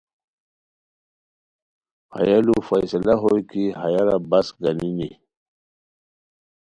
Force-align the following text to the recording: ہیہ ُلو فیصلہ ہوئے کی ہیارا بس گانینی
ہیہ 2.15 2.37
ُلو 2.43 2.55
فیصلہ 2.69 3.15
ہوئے 3.21 3.41
کی 3.49 3.63
ہیارا 3.81 4.17
بس 4.29 4.47
گانینی 4.61 5.09